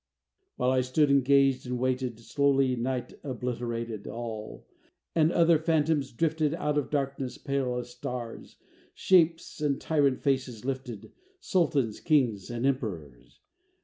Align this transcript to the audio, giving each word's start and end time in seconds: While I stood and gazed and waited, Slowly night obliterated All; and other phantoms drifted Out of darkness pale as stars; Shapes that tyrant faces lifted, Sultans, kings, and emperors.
While 0.55 0.71
I 0.71 0.81
stood 0.81 1.11
and 1.11 1.23
gazed 1.23 1.67
and 1.67 1.77
waited, 1.77 2.19
Slowly 2.19 2.75
night 2.75 3.13
obliterated 3.23 4.07
All; 4.07 4.65
and 5.13 5.31
other 5.31 5.59
phantoms 5.59 6.11
drifted 6.11 6.55
Out 6.55 6.75
of 6.75 6.89
darkness 6.89 7.37
pale 7.37 7.77
as 7.77 7.91
stars; 7.91 8.55
Shapes 8.95 9.59
that 9.59 9.79
tyrant 9.79 10.23
faces 10.23 10.65
lifted, 10.65 11.11
Sultans, 11.39 11.99
kings, 11.99 12.49
and 12.49 12.65
emperors. 12.65 13.41